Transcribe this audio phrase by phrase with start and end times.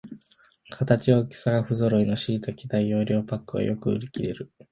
[0.71, 4.51] 形、大きさがふぞろいのしいたけ大容量パックはよく売りきれる